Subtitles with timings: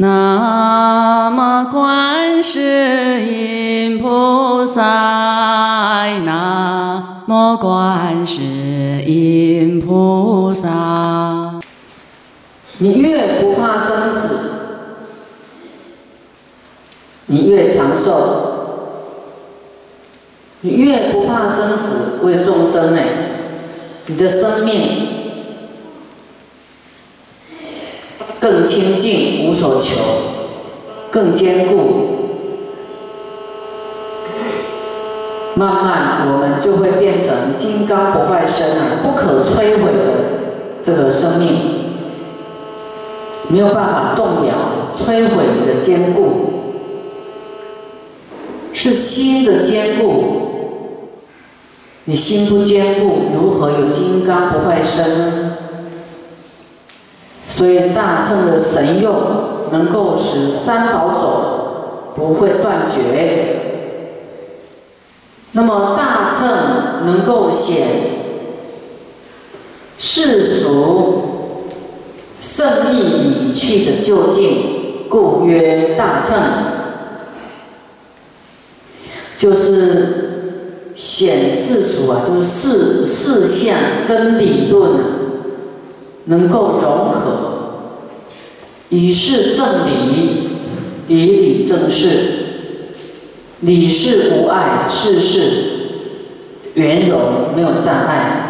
[0.00, 4.80] 南无观世音菩萨，
[6.24, 11.58] 南无观世音菩萨。
[12.78, 14.38] 你越不怕生死，
[17.26, 18.12] 你越长寿；
[20.60, 23.00] 你越不怕生死，为众生呢，
[24.06, 25.17] 你的生命
[28.40, 30.00] 更清净，无所求，
[31.10, 31.76] 更坚固。
[35.54, 40.04] 慢慢，我们就会变成金刚不坏身啊，不可摧毁的
[40.84, 41.48] 这个生命。
[43.48, 44.54] 没有办法动摇、
[44.94, 46.52] 摧毁你的坚固，
[48.72, 50.34] 是心的坚固。
[52.04, 55.37] 你心不坚固，如何有金刚不坏身呢？
[57.48, 59.14] 所以大乘的神用
[59.72, 63.56] 能够使三宝种不会断绝。
[65.52, 67.86] 那么大乘能够显
[69.96, 71.24] 世俗。
[72.40, 76.36] 胜意已去的究竟，故曰大乘，
[79.36, 83.74] 就是显世俗啊，就是事事相
[84.06, 85.00] 跟理论
[86.28, 87.20] 能够融合，
[88.90, 90.50] 以事正理，
[91.08, 92.08] 以理正事，
[93.60, 95.50] 理事无碍，事事
[96.74, 98.44] 圆融，没有障碍。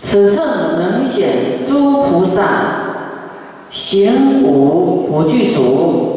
[0.00, 0.46] 此称
[0.78, 2.44] 能显诸菩萨
[3.68, 6.16] 行无不具足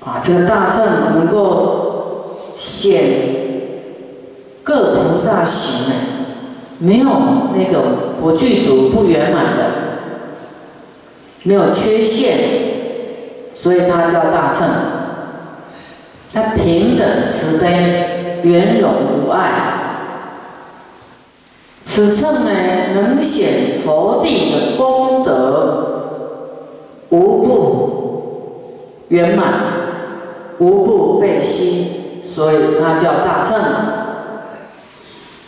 [0.00, 0.20] 啊！
[0.22, 3.00] 这个大乘能够显
[4.62, 5.94] 各菩萨行
[6.78, 7.08] 没有
[7.54, 9.70] 那个不具足、不圆满的，
[11.44, 12.36] 没有缺陷，
[13.54, 14.68] 所以它叫大乘。
[16.32, 18.90] 它平等慈悲，圆融
[19.22, 19.72] 无碍。
[21.84, 22.50] 此称呢，
[22.94, 26.08] 能显佛地的功德
[27.10, 28.58] 无不
[29.08, 29.44] 圆满，
[30.58, 33.54] 无不备悉，所以它叫大乘。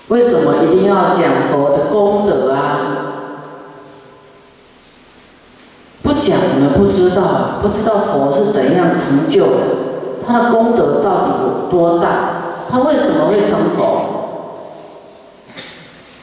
[0.09, 2.81] 为什么一定要讲佛的功德啊？
[6.03, 9.59] 不讲呢，不知道，不知道佛是怎样成就的，
[10.25, 12.09] 他的功德到底有多大？
[12.71, 14.13] 他为什么会成佛？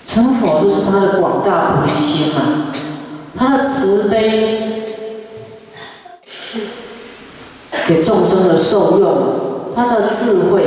[0.05, 2.41] 成佛就是他的广大菩提心嘛，
[3.37, 4.83] 他的慈悲
[7.85, 9.17] 给众生的受用，
[9.75, 10.63] 他的智慧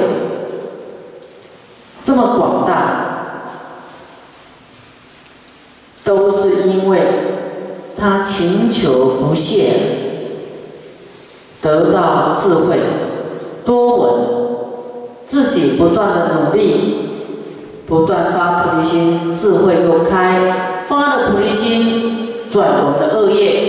[2.02, 3.05] 这么广大，
[6.06, 7.00] 都是因为
[7.98, 9.72] 他勤求不懈，
[11.60, 12.78] 得到智慧，
[13.66, 14.20] 多闻，
[15.26, 17.02] 自己不断的努力。
[17.88, 23.62] 不断发菩提心，智慧又开，发了菩提心，转我们的恶业。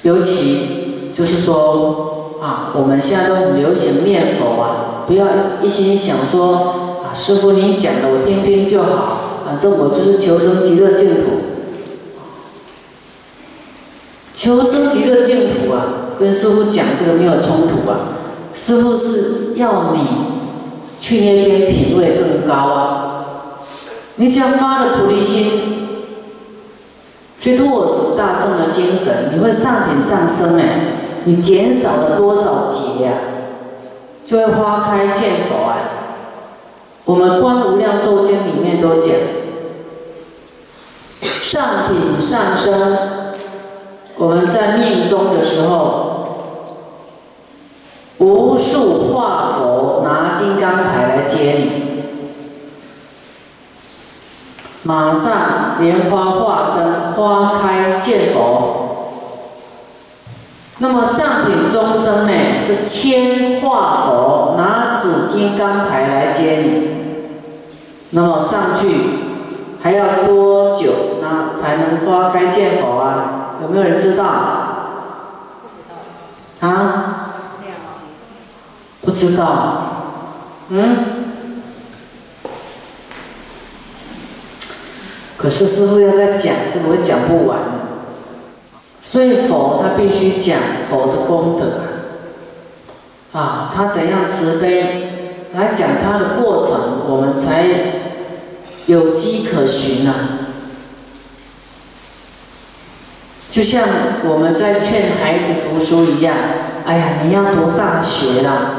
[0.00, 5.26] 尤其就是说啊，我们现在都很流行念佛啊，不要
[5.62, 11.22] 一心想说师傅您讲的我听听就好，反正我就是求生极乐净土。
[14.34, 18.18] 求生极乐净土啊，跟师傅讲这个没有冲突啊，
[18.54, 20.34] 师傅是要你。
[20.98, 23.58] 去那边品位更高啊！
[24.16, 25.44] 你只要发了菩提心，
[27.38, 30.80] 去落实大众的精神，你会上品上升哎！
[31.24, 33.12] 你减少了多少劫呀？
[34.24, 35.76] 就会花开见佛啊！
[37.06, 39.14] 我们《观无量寿经》里面都讲，
[41.22, 42.72] 上品上身，
[44.16, 46.12] 我们在命中的时候。
[48.18, 52.02] 无数化佛拿金刚台来接你，
[54.82, 58.72] 马上莲花化身，花开见佛。
[60.78, 66.95] 那么上品众生呢，是千化佛拿紫金刚台来接你。
[68.10, 68.86] 那么上去
[69.82, 73.56] 还要多久，那才能花开见佛啊？
[73.62, 74.24] 有没有人知道？
[76.60, 77.12] 啊？
[79.02, 79.82] 不知道，
[80.68, 80.96] 嗯？
[85.36, 87.58] 可是师傅要在讲，这个我讲不完。
[89.02, 90.58] 所以佛他必须讲
[90.90, 91.82] 佛的功德，
[93.38, 95.05] 啊，他怎样慈悲，
[95.56, 97.66] 来讲他的过程，我们才
[98.84, 100.14] 有机可循啊。
[103.50, 103.84] 就像
[104.28, 106.36] 我们在劝孩子读书一样，
[106.84, 108.72] 哎呀，你要读大学啦，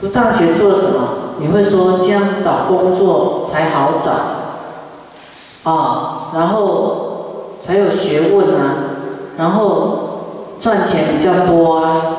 [0.00, 1.08] 读大学做什么？
[1.38, 8.76] 你会说这样找工作才好找，啊，然后才有学问啊，
[9.36, 12.13] 然后赚钱比较多啊，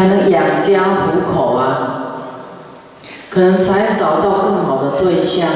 [0.00, 2.22] 才能养家糊口啊，
[3.28, 5.52] 可能才找到更好的对象啊。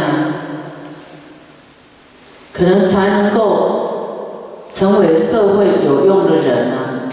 [2.52, 7.08] 可能才能够成为社会有用的人啊！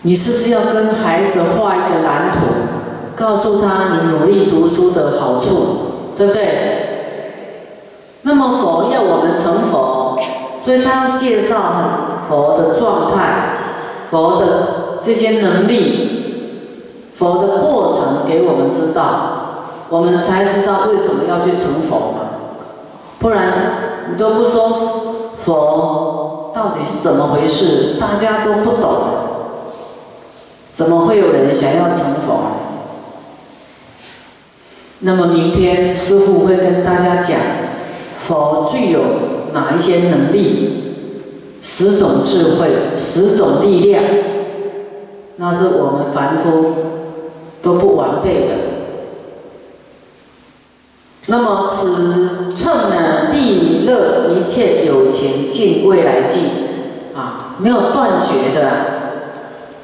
[0.00, 2.38] 你是不是要跟孩子画一个蓝图，
[3.14, 7.28] 告诉他你努力读书的好处，对不对？
[8.22, 10.18] 那么佛要我们成佛，
[10.64, 13.56] 所以他要介绍佛的状态、
[14.12, 16.50] 佛的这些能力、
[17.14, 19.38] 佛的过程给我们知道。
[19.88, 22.20] 我们才知道为什么要去成佛嘛，
[23.18, 28.90] 不然你都不说佛到底是怎么回事，大家都不懂，
[30.72, 32.40] 怎么会有人想要成佛？
[35.00, 37.36] 那么明天师傅会跟大家讲，
[38.18, 39.00] 佛具有
[39.52, 40.81] 哪一些能力，
[41.62, 44.02] 十种智慧，十种力量，
[45.36, 46.72] 那是我们凡夫
[47.62, 48.54] 都不完备的。
[51.26, 56.42] 那么此称呢，利乐一切有情尽未来尽，
[57.14, 58.70] 啊，没有断绝的，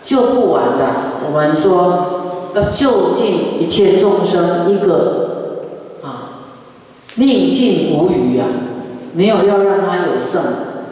[0.02, 0.84] 救不完的。
[1.24, 6.42] 我们说要救尽一切众生，一个啊，
[7.14, 8.46] 宁尽无余啊，
[9.14, 10.42] 没有要让他有剩，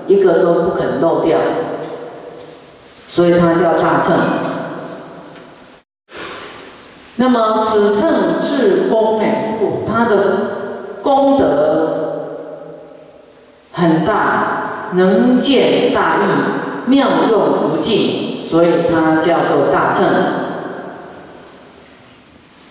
[0.07, 1.39] 一个都不肯漏掉，
[3.09, 4.17] 所以它叫大乘。
[7.17, 9.25] 那么此称至功呢？
[9.59, 10.17] 不，他的
[11.03, 12.27] 功德
[13.73, 20.05] 很大，能见大义，妙用无尽，所以它叫做大乘。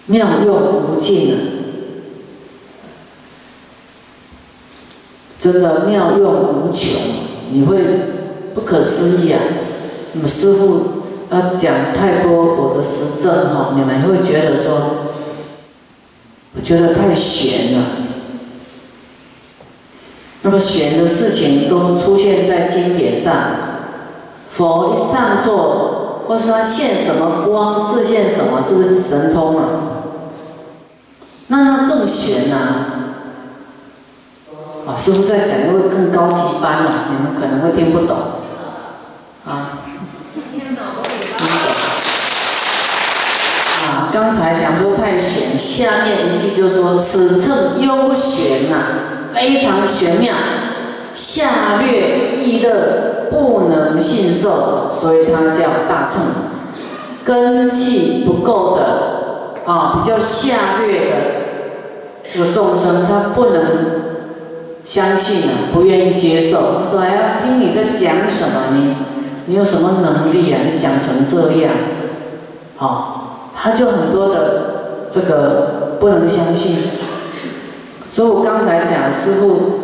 [0.06, 1.55] 妙用无尽，
[5.52, 6.90] 真的妙用无穷，
[7.52, 7.78] 你会
[8.56, 9.40] 不可思议啊！
[10.14, 10.96] 那么师傅。
[11.32, 15.08] 要讲太多我的实证哈，你们会觉得说，
[16.56, 17.86] 我觉得太玄了。
[20.44, 23.34] 那么玄的事情都出现在经典上，
[24.52, 29.66] 佛一上座，或是他现什么光，是现什么，是不是神通啊？
[31.48, 33.05] 那那更玄呐！
[34.88, 38.16] 啊，师傅在讲会更高级班了，你们可能会听不懂，
[39.46, 39.80] 啊。
[40.34, 40.84] 听懂，
[41.38, 41.58] 听懂。
[43.88, 48.76] 啊刚才讲说太玄，下面一句就说此称幽玄呐，
[49.34, 50.34] 非常玄妙，
[51.14, 56.22] 下略易乐，不能信受，所以它叫大乘。
[57.24, 61.16] 根气不够的啊，比较下略的
[62.32, 64.15] 这个众生，他不能
[64.86, 66.84] 相信啊，不愿意接受。
[66.90, 68.74] 说：“哎呀，听你在讲什么？
[68.74, 68.96] 你
[69.48, 70.62] 你有什么能力啊？
[70.72, 71.72] 你讲成这样，
[72.78, 73.12] 好。”
[73.58, 76.76] 他就很多的这个不能相信，
[78.08, 79.80] 所以我刚才讲师傅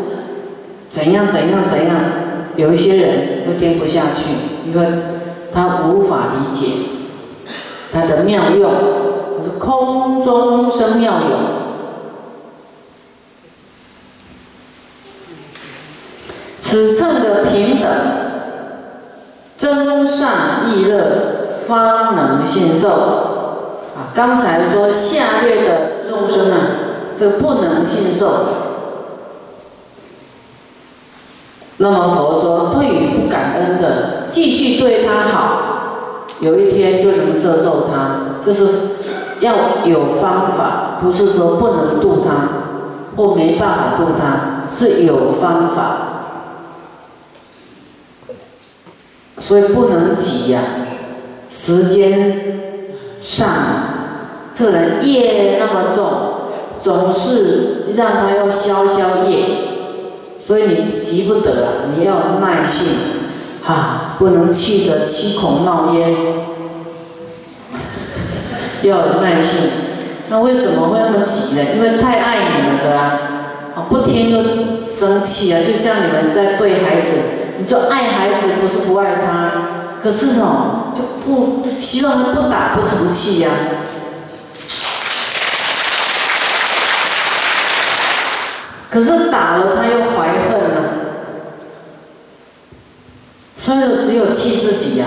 [0.88, 1.96] 怎样怎样怎样，
[2.58, 4.26] 有一些人会听不下去，
[4.70, 4.88] 因为
[5.52, 6.68] 他无法理解
[7.92, 8.72] 他的妙用，
[9.42, 11.40] 是空中生妙用，
[16.72, 17.90] 此称的平等，
[19.58, 22.88] 真善易乐，方能信受。
[22.88, 26.58] 啊刚才说下劣的众生啊，
[27.14, 28.32] 这不能信受。
[31.76, 38.66] 那么佛说，对于不感恩的，继续对他好，有一天就能摄受他，就是
[39.42, 46.08] 要有方法，不是说不能度他，或没办法度他，是有方法。
[49.42, 50.62] 所以不能急呀，
[51.50, 52.42] 时间
[53.20, 53.48] 上。
[54.54, 56.12] 这人业那么重，
[56.80, 59.46] 总是让他要消消业，
[60.40, 61.72] 所以你急不得啊！
[61.98, 62.88] 你要耐性，
[63.64, 66.14] 哈，不能气得七孔冒烟，
[68.84, 69.72] 要有耐性。
[70.30, 71.64] 那为什么会那么急呢？
[71.76, 73.20] 因为太爱你们了啊！
[73.76, 75.60] 啊，不听就生气啊！
[75.66, 77.12] 就像你们在对孩子，
[77.62, 79.52] 你就爱孩子，不是不爱他，
[80.02, 83.52] 可是哦，就不希望他不打不成器呀。
[88.90, 90.90] 可是打了他又怀恨了，
[93.58, 95.06] 所以只有气自己呀。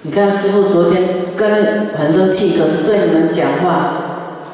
[0.00, 3.92] 你看师傅昨天跟很生气，可是对你们讲话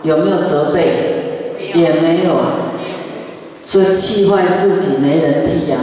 [0.02, 1.60] 有没有责备？
[1.74, 2.52] 也没有啊。
[3.64, 5.78] 所以气坏自己没人替呀。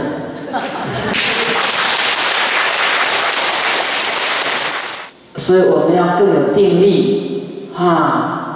[5.46, 8.48] 所以我们要更有定力，哈，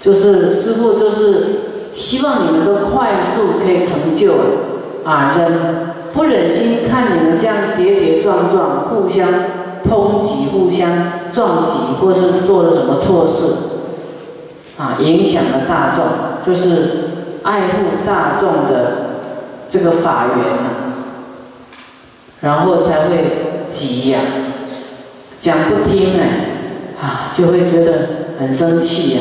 [0.00, 4.32] 就是师傅就是希望你们都快速可以成就，
[5.04, 5.52] 啊，忍
[6.14, 9.28] 不忍心看你们这样跌跌撞撞，互相
[9.86, 10.88] 抨击、互相
[11.30, 13.52] 撞击，或是做了什么错事，
[14.78, 16.04] 啊，影响了大众，
[16.42, 19.18] 就是爱护大众的
[19.68, 20.70] 这个法缘呐，
[22.40, 24.18] 然后才会急呀。
[25.42, 27.92] 讲不听哎，啊，就会觉得
[28.38, 29.20] 很生气呀，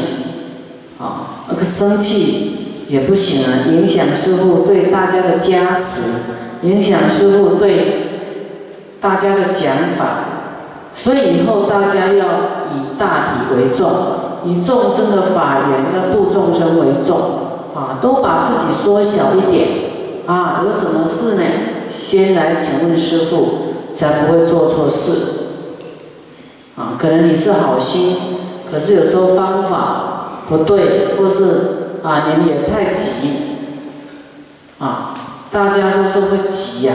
[1.00, 8.20] 啊，那个生气也不行啊，影响师傅对大家的加持，影响师傅对
[9.02, 10.26] 大家的讲法，
[10.94, 12.26] 所以以后大家要
[12.70, 13.90] 以大体为重，
[14.46, 17.18] 以众生的法缘要度众生为重，
[17.74, 19.68] 啊，都把自己缩小一点，
[20.28, 21.42] 啊，有什么事呢？
[21.90, 25.41] 先来请问师傅，才不会做错事。
[27.02, 28.16] 可能你是好心，
[28.72, 33.28] 可是有时候方法不对，或是啊，你们也太急，
[34.78, 35.16] 啊，
[35.52, 36.94] 大家都是会急呀，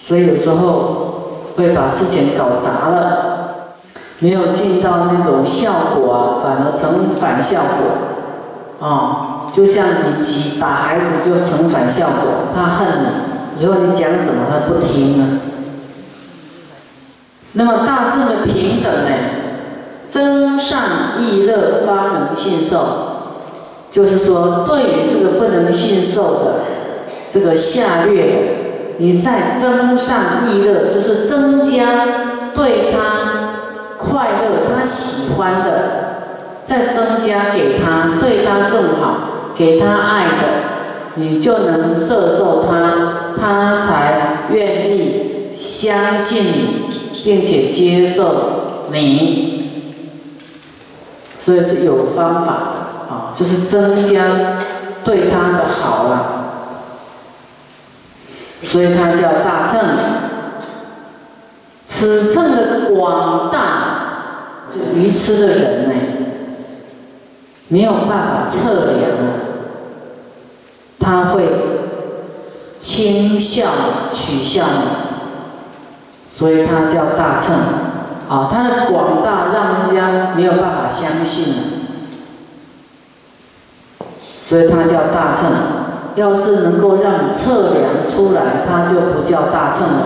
[0.00, 3.76] 所以有时候会把事情搞砸了，
[4.18, 15.26] 没有尽到那种效果啊，反而成反效果，啊，就像你急打孩子就成反效果，他恨你，以后你讲什么他不听了。
[17.58, 19.10] 那么大正的平等呢，
[20.06, 22.86] 增上益乐方能信受，
[23.90, 26.54] 就是说对于这个不能信受的
[27.30, 28.36] 这个下劣的，
[28.98, 32.06] 你再增上益乐，就是增加
[32.54, 35.70] 对他快乐、他喜欢的，
[36.66, 40.42] 再增加给他，对他更好，给他爱的，
[41.14, 46.95] 你就能摄受他，他才愿意相信你。
[47.26, 49.68] 并且接受你，
[51.40, 54.60] 所以是有方法的啊，就是增加
[55.04, 56.14] 对他的好了，
[58.62, 59.80] 所以他叫大乘。
[61.88, 65.94] 此乘的广大，就愚痴的人呢，
[67.66, 69.10] 没有办法测量
[71.00, 71.42] 他会
[72.78, 73.66] 轻笑
[74.12, 75.05] 取笑你。
[76.36, 77.56] 所以它叫大乘，
[78.28, 81.54] 啊，它的广大让人家没有办法相信
[84.42, 85.46] 所以它叫大乘。
[86.16, 90.04] 要是能够让你测量出来，它就不叫大乘了。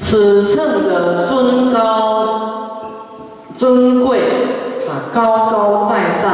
[0.00, 2.80] 此乘的尊高、
[3.52, 4.20] 尊贵
[4.88, 6.30] 啊，高高在上，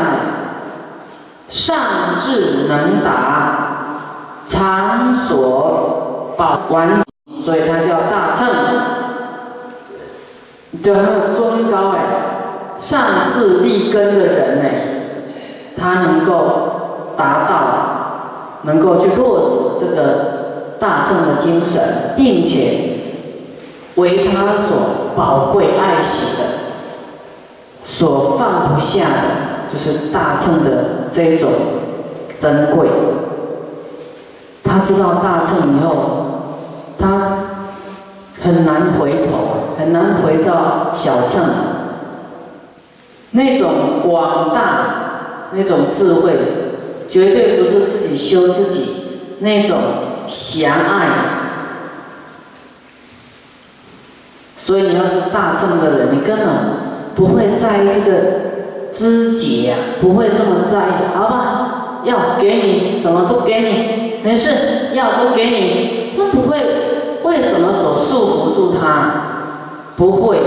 [1.48, 1.76] 上
[2.18, 3.96] 智能达，
[4.46, 7.02] 常所保完。
[7.44, 8.48] 所以他叫大乘，
[10.82, 11.98] 对，那尊高哎，
[12.78, 14.70] 上智立根的人呢，
[15.76, 21.82] 他能够达到，能够去落实这个大乘的精神，
[22.16, 22.78] 并且
[23.96, 26.44] 为他所宝贵爱惜的，
[27.82, 31.50] 所放不下的，就是大乘的这种
[32.38, 32.88] 珍贵。
[34.62, 36.23] 他知道大乘以后。
[36.98, 37.38] 他
[38.42, 41.42] 很难回头，很难回到小乘，
[43.32, 46.32] 那种广大，那种智慧，
[47.08, 48.94] 绝对不是自己修自己
[49.40, 49.76] 那种
[50.26, 51.08] 狭隘。
[54.56, 56.46] 所以你要是大乘的人，你根本
[57.14, 62.00] 不会在意这个知节呀，不会这么在意，好吧？
[62.04, 66.03] 要给你什么都给你，没事，要都给你，
[67.34, 69.22] 为什么所束缚住他？
[69.96, 70.38] 不会，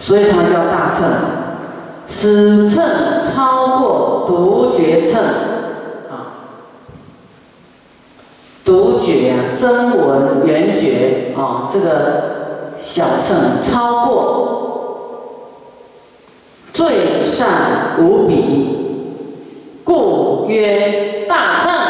[0.00, 1.04] 所以它叫大乘。
[2.06, 5.22] 此乘超过独觉乘
[6.10, 6.50] 啊，
[8.64, 15.48] 独觉啊，声闻缘觉啊，这个小乘超过
[16.72, 21.83] 最善无比，故曰大乘。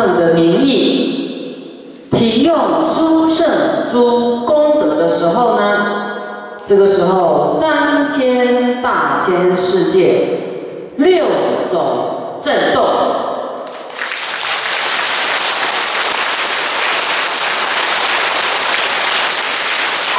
[0.00, 1.56] 乘的名义，
[2.10, 3.46] 体用殊胜
[3.92, 6.14] 诸功德的时候呢，
[6.66, 10.38] 这个时候三千大千世界
[10.96, 11.26] 六
[11.70, 12.82] 种震动，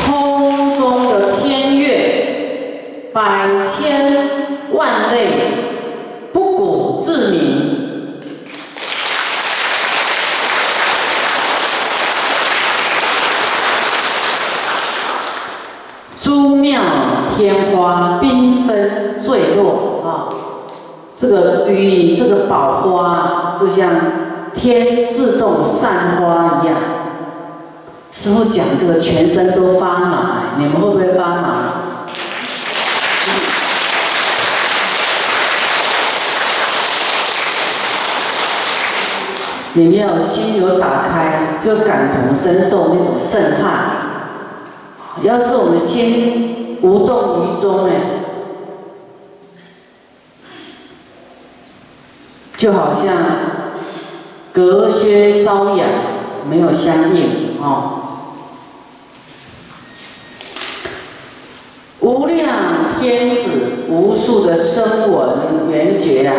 [0.05, 4.29] 空中的天乐，百千
[4.73, 5.27] 万类
[6.31, 7.01] 不古。
[7.03, 8.19] 自明，
[16.19, 16.79] 诸妙
[17.35, 20.29] 天花缤纷坠落啊！
[21.21, 23.91] 这个雨，这个宝花，就像
[24.55, 26.75] 天自动散花一样。
[28.11, 31.55] 师傅讲这个全身都发麻，你们会不会发麻？
[39.73, 43.91] 你们要心有打开，就感同身受那种震撼。
[45.21, 48.20] 要是我们心无动于衷哎，
[52.61, 53.11] 就好像
[54.53, 55.87] 隔靴搔痒，
[56.47, 58.01] 没有相应哦。
[62.01, 63.49] 无量天子，
[63.89, 66.35] 无数的声闻缘觉啊，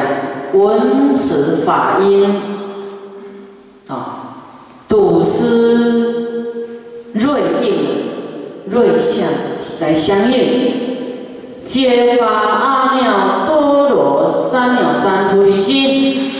[0.52, 2.40] 闻此法音
[3.88, 4.18] 啊。
[4.86, 6.54] 睹思
[7.14, 9.26] 瑞应瑞相
[9.80, 10.81] 来相应，
[11.66, 16.30] 揭发阿耨多罗三藐三菩提心，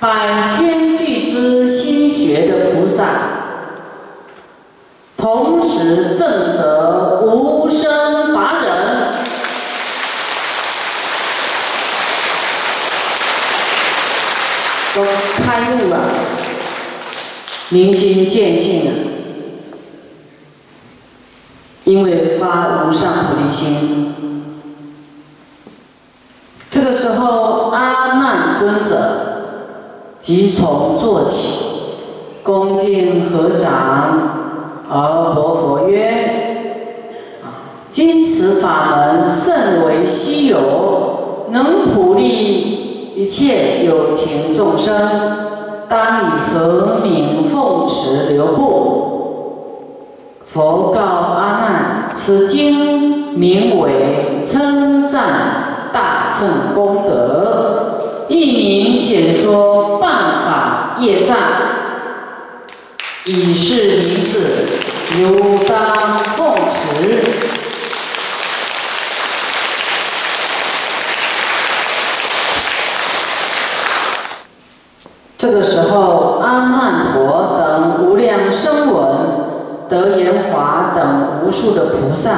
[0.00, 0.41] 百
[17.72, 18.92] 明心见性了，
[21.84, 24.14] 因为发无上菩提心。
[26.68, 31.64] 这个时候，阿难尊者即从坐起，
[32.42, 33.70] 恭敬合掌，
[34.90, 36.68] 而薄佛曰
[37.42, 42.80] ：“啊今此法门甚为稀有，能普利。”
[43.14, 45.51] 一切有情众生，
[45.92, 50.38] 当以和名奉持留步。
[50.46, 61.36] 佛告阿难：此经名为称赞大乘功德，一名显说办法业障，
[63.26, 64.64] 以是名字，
[65.20, 67.31] 如当奉持。
[75.42, 79.04] 这个时候，阿难陀等无量声闻、
[79.88, 82.30] 德延华等无数的菩萨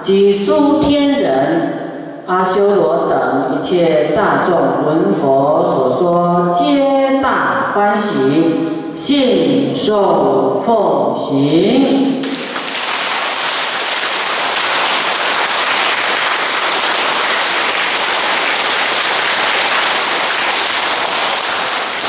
[0.00, 4.54] 及诸天人、阿修罗等一切大众
[4.86, 12.15] 闻佛所说，皆大欢喜，信受奉行。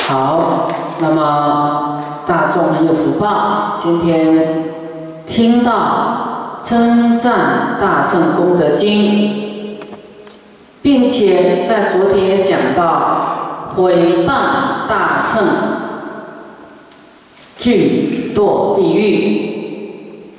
[0.08, 0.70] 好，
[1.02, 4.64] 那么大众很有福报，今天
[5.28, 9.78] 听到称赞大乘功德经，
[10.82, 15.46] 并且在昨天也讲到毁谤大乘，
[17.58, 20.32] 具堕地狱，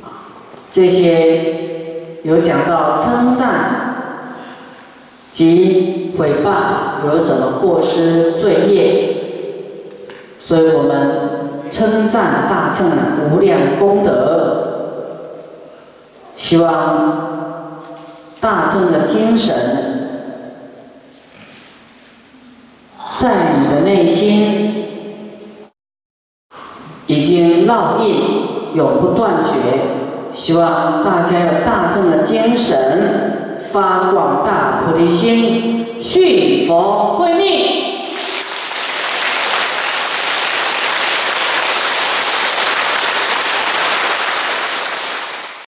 [0.72, 3.50] 这些有讲到称赞
[5.30, 9.17] 及毁谤有什么过失罪业。
[10.48, 12.90] 所以我们称赞大乘
[13.30, 15.18] 无量功德，
[16.36, 17.68] 希望
[18.40, 19.54] 大乘的精神
[23.16, 24.86] 在你的内心
[27.08, 29.52] 已经烙印，永不断绝。
[30.32, 37.87] 希望大家有大乘的精神，发广大菩提心，续佛慧命。